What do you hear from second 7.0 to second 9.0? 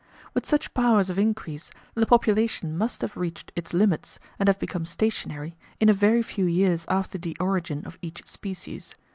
the origin of each species.